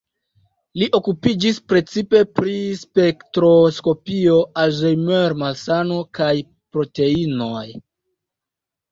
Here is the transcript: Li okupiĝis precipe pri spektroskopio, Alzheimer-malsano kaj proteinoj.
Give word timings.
Li 0.81 0.85
okupiĝis 0.99 1.57
precipe 1.73 2.21
pri 2.37 2.55
spektroskopio, 2.83 4.37
Alzheimer-malsano 4.63 5.99
kaj 6.19 6.31
proteinoj. 6.77 7.63